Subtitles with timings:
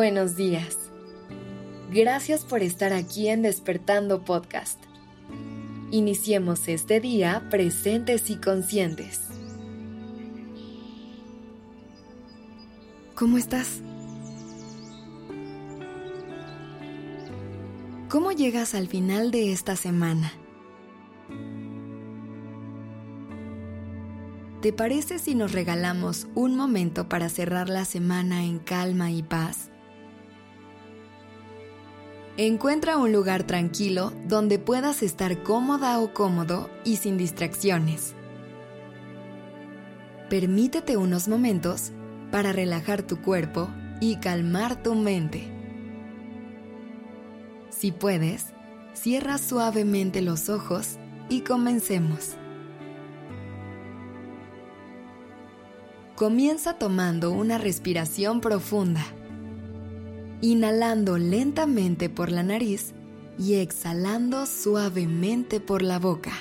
[0.00, 0.78] Buenos días.
[1.92, 4.82] Gracias por estar aquí en Despertando Podcast.
[5.90, 9.20] Iniciemos este día presentes y conscientes.
[13.14, 13.82] ¿Cómo estás?
[18.08, 20.32] ¿Cómo llegas al final de esta semana?
[24.62, 29.70] ¿Te parece si nos regalamos un momento para cerrar la semana en calma y paz?
[32.36, 38.14] Encuentra un lugar tranquilo donde puedas estar cómoda o cómodo y sin distracciones.
[40.28, 41.90] Permítete unos momentos
[42.30, 43.68] para relajar tu cuerpo
[44.00, 45.48] y calmar tu mente.
[47.70, 48.46] Si puedes,
[48.94, 52.36] cierra suavemente los ojos y comencemos.
[56.14, 59.04] Comienza tomando una respiración profunda
[60.40, 62.94] inhalando lentamente por la nariz
[63.38, 66.32] y exhalando suavemente por la boca.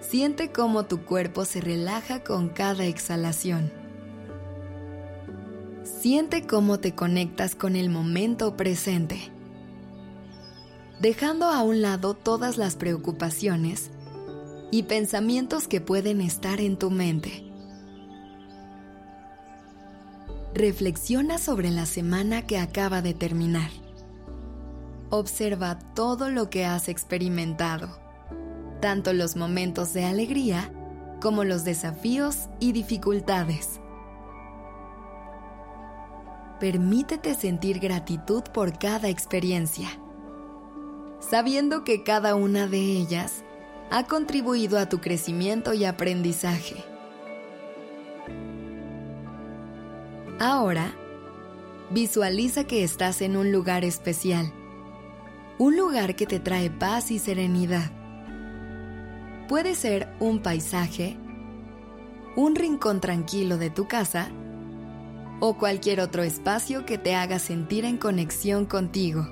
[0.00, 3.70] Siente cómo tu cuerpo se relaja con cada exhalación.
[5.84, 9.18] Siente cómo te conectas con el momento presente,
[11.00, 13.90] dejando a un lado todas las preocupaciones
[14.70, 17.47] y pensamientos que pueden estar en tu mente.
[20.58, 23.70] Reflexiona sobre la semana que acaba de terminar.
[25.08, 27.96] Observa todo lo que has experimentado,
[28.80, 30.72] tanto los momentos de alegría
[31.22, 33.80] como los desafíos y dificultades.
[36.58, 39.88] Permítete sentir gratitud por cada experiencia,
[41.20, 43.44] sabiendo que cada una de ellas
[43.92, 46.97] ha contribuido a tu crecimiento y aprendizaje.
[50.40, 50.92] Ahora,
[51.90, 54.52] visualiza que estás en un lugar especial,
[55.58, 57.90] un lugar que te trae paz y serenidad.
[59.48, 61.16] Puede ser un paisaje,
[62.36, 64.28] un rincón tranquilo de tu casa
[65.40, 69.26] o cualquier otro espacio que te haga sentir en conexión contigo.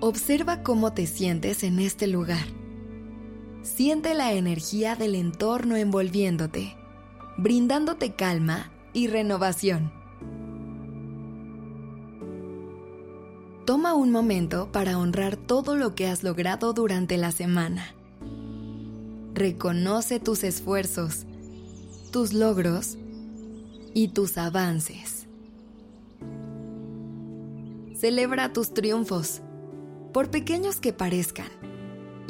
[0.00, 2.61] Observa cómo te sientes en este lugar.
[3.62, 6.76] Siente la energía del entorno envolviéndote,
[7.36, 9.92] brindándote calma y renovación.
[13.64, 17.94] Toma un momento para honrar todo lo que has logrado durante la semana.
[19.32, 21.24] Reconoce tus esfuerzos,
[22.10, 22.98] tus logros
[23.94, 25.28] y tus avances.
[27.94, 29.40] Celebra tus triunfos,
[30.12, 31.71] por pequeños que parezcan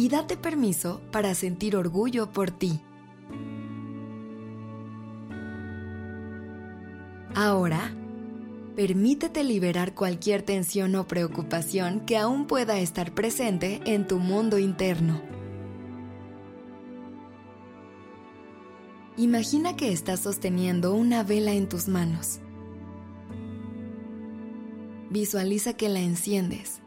[0.00, 2.80] y date permiso para sentir orgullo por ti.
[7.34, 7.94] Ahora,
[8.76, 15.20] permítete liberar cualquier tensión o preocupación que aún pueda estar presente en tu mundo interno.
[19.18, 22.40] Imagina que estás sosteniendo una vela en tus manos.
[25.10, 26.80] Visualiza que la enciendes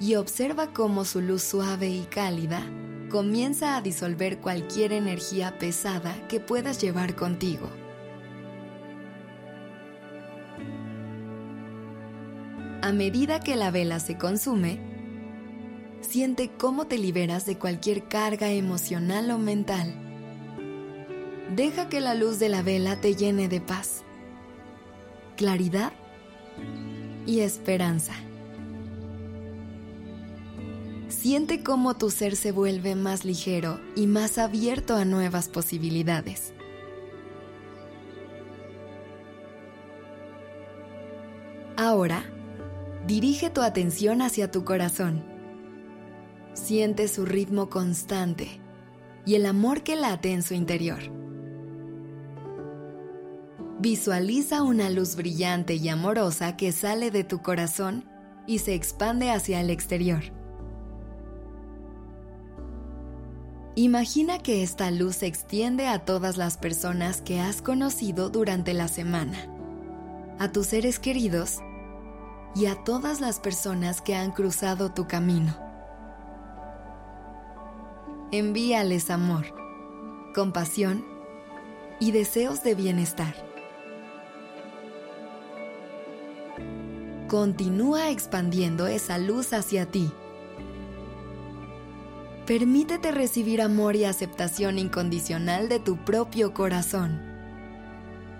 [0.00, 2.62] y observa cómo su luz suave y cálida
[3.10, 7.68] comienza a disolver cualquier energía pesada que puedas llevar contigo.
[12.82, 14.78] A medida que la vela se consume,
[16.00, 19.94] siente cómo te liberas de cualquier carga emocional o mental.
[21.54, 24.04] Deja que la luz de la vela te llene de paz,
[25.36, 25.92] claridad
[27.26, 28.14] y esperanza.
[31.28, 36.54] Siente cómo tu ser se vuelve más ligero y más abierto a nuevas posibilidades.
[41.76, 42.24] Ahora,
[43.06, 45.22] dirige tu atención hacia tu corazón.
[46.54, 48.62] Siente su ritmo constante
[49.26, 51.00] y el amor que late en su interior.
[53.80, 58.06] Visualiza una luz brillante y amorosa que sale de tu corazón
[58.46, 60.37] y se expande hacia el exterior.
[63.80, 68.88] Imagina que esta luz se extiende a todas las personas que has conocido durante la
[68.88, 69.38] semana,
[70.40, 71.60] a tus seres queridos
[72.56, 75.56] y a todas las personas que han cruzado tu camino.
[78.32, 79.46] Envíales amor,
[80.34, 81.04] compasión
[82.00, 83.36] y deseos de bienestar.
[87.28, 90.12] Continúa expandiendo esa luz hacia ti
[92.48, 97.20] Permítete recibir amor y aceptación incondicional de tu propio corazón.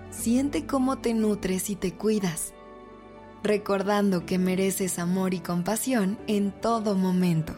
[0.09, 2.55] Siente cómo te nutres y te cuidas,
[3.43, 7.55] recordando que mereces amor y compasión en todo momento.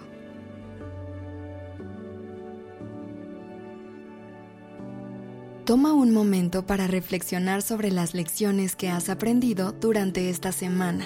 [5.63, 11.05] Toma un momento para reflexionar sobre las lecciones que has aprendido durante esta semana.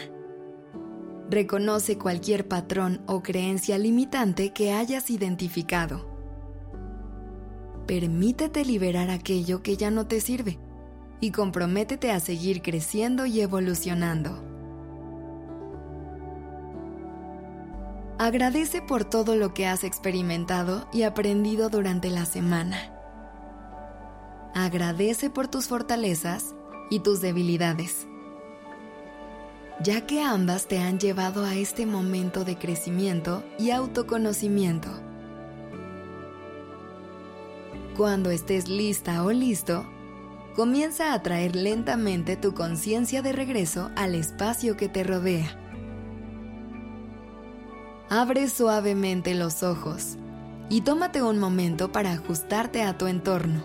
[1.29, 6.05] Reconoce cualquier patrón o creencia limitante que hayas identificado.
[7.87, 10.59] Permítete liberar aquello que ya no te sirve
[11.19, 14.43] y comprométete a seguir creciendo y evolucionando.
[18.17, 22.77] Agradece por todo lo que has experimentado y aprendido durante la semana.
[24.53, 26.55] Agradece por tus fortalezas
[26.89, 28.07] y tus debilidades,
[29.83, 34.89] ya que ambas te han llevado a este momento de crecimiento y autoconocimiento.
[37.97, 39.85] Cuando estés lista o listo,
[40.55, 45.59] comienza a traer lentamente tu conciencia de regreso al espacio que te rodea.
[48.09, 50.17] Abre suavemente los ojos
[50.69, 53.63] y tómate un momento para ajustarte a tu entorno.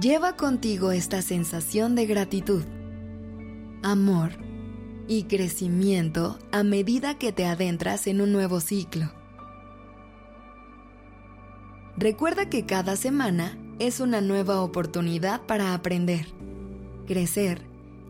[0.00, 2.64] Lleva contigo esta sensación de gratitud,
[3.82, 4.30] amor
[5.06, 9.12] y crecimiento a medida que te adentras en un nuevo ciclo.
[11.98, 16.26] Recuerda que cada semana es una nueva oportunidad para aprender,
[17.06, 17.60] crecer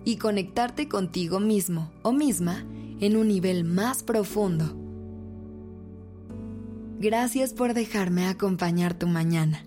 [0.05, 2.64] y conectarte contigo mismo o misma
[3.00, 4.76] en un nivel más profundo.
[7.00, 9.67] Gracias por dejarme acompañar tu mañana.